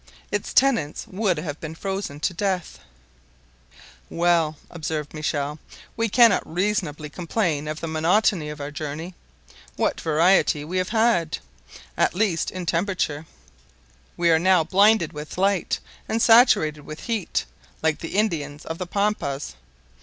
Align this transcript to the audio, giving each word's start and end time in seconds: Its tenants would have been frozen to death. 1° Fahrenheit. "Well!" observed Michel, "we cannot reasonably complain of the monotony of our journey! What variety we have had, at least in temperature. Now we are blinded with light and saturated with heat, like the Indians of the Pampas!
Its 0.31 0.51
tenants 0.51 1.05
would 1.07 1.37
have 1.37 1.59
been 1.59 1.75
frozen 1.75 2.19
to 2.21 2.33
death. 2.33 2.79
1° 2.79 2.79
Fahrenheit. 2.79 4.01
"Well!" 4.09 4.57
observed 4.71 5.13
Michel, 5.13 5.59
"we 5.95 6.09
cannot 6.09 6.51
reasonably 6.51 7.07
complain 7.07 7.67
of 7.67 7.81
the 7.81 7.87
monotony 7.87 8.49
of 8.49 8.59
our 8.59 8.71
journey! 8.71 9.13
What 9.75 10.01
variety 10.01 10.65
we 10.65 10.79
have 10.79 10.89
had, 10.89 11.37
at 11.95 12.15
least 12.15 12.49
in 12.49 12.65
temperature. 12.65 13.27
Now 14.17 14.17
we 14.17 14.31
are 14.31 14.63
blinded 14.63 15.13
with 15.13 15.37
light 15.37 15.77
and 16.09 16.19
saturated 16.19 16.81
with 16.81 17.01
heat, 17.01 17.45
like 17.83 17.99
the 17.99 18.17
Indians 18.17 18.65
of 18.65 18.79
the 18.79 18.87
Pampas! 18.87 19.53